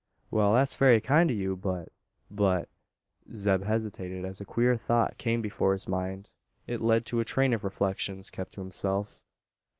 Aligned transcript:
"Wal, 0.31 0.55
that's 0.55 0.77
very 0.77 0.99
kind 0.99 1.29
o' 1.29 1.33
you; 1.35 1.55
but 1.55 1.89
but" 2.31 2.69
Zeb 3.35 3.61
hesitated, 3.61 4.25
as 4.25 4.41
a 4.41 4.45
queer 4.45 4.75
thought 4.75 5.19
came 5.19 5.43
before 5.43 5.73
his 5.73 5.87
mind. 5.87 6.27
It 6.65 6.81
led 6.81 7.05
to 7.05 7.19
a 7.19 7.23
train 7.23 7.53
of 7.53 7.63
reflections 7.63 8.31
kept 8.31 8.53
to 8.53 8.61
himself. 8.61 9.23